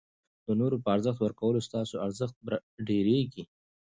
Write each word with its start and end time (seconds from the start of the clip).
د 0.45 0.47
نورو 0.59 0.77
په 0.83 0.87
ارزښت 0.95 1.19
ورکولو 1.21 1.65
ستاسي 1.67 1.95
ارزښت 2.07 2.35
ډېرېږي. 2.87 3.43